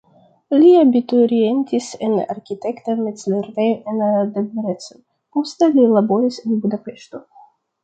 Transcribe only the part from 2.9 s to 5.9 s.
mezlernejo en Debrecen, poste li